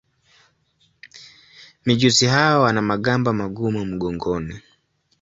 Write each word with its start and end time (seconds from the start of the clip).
Mijusi 1.85 2.25
hawa 2.25 2.59
wana 2.63 2.81
magamba 2.81 3.33
magumu 3.33 3.85
mgongoni. 3.85 4.55